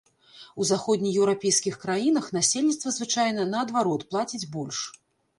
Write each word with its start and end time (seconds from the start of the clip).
У 0.63 0.65
заходнееўрапейскіх 0.67 1.75
краінах 1.83 2.25
насельніцтва 2.37 2.93
звычайна 2.95 3.45
наадварот 3.51 4.07
плаціць 4.15 4.49
больш. 4.57 4.79